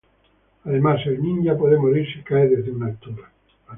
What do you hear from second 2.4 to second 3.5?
desde una altura.